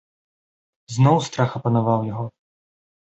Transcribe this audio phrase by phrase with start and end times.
[0.95, 2.25] Зноў страх апанаваў яго.